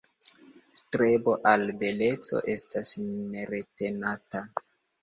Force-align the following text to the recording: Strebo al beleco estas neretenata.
Strebo 0.79 1.35
al 1.51 1.67
beleco 1.83 2.43
estas 2.57 2.95
neretenata. 3.07 4.45